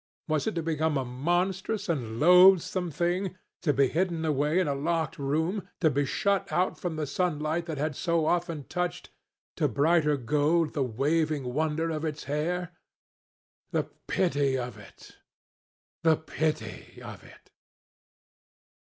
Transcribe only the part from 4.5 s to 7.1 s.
in a locked room, to be shut out from the